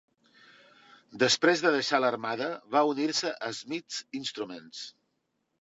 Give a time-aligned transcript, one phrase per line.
[1.23, 4.85] Després de deixar l'armada, va unir-se a Smiths Instruments.